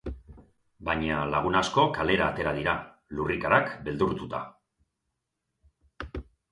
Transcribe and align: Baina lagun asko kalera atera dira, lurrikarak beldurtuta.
Baina 0.89 1.19
lagun 1.33 1.57
asko 1.59 1.83
kalera 1.99 2.31
atera 2.31 2.55
dira, 2.57 2.75
lurrikarak 3.19 3.73
beldurtuta. 3.89 4.45